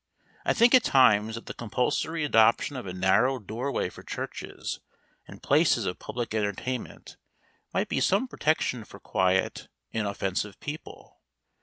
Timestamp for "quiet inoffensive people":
8.99-11.21